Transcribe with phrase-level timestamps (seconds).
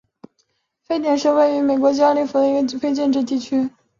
[0.87, 3.69] 沸点是位于美国加利福尼亚州洛杉矶县的一个非建制地区。